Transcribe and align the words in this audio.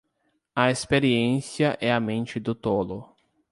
A 0.57 0.71
experiência 0.71 1.77
é 1.79 1.93
a 1.93 1.99
mente 1.99 2.39
do 2.39 2.55
tolo. 2.55 3.07